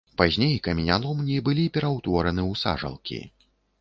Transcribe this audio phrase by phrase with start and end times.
[0.19, 3.19] Пазней каменяломні былі пераўтвораны ў сажалкі.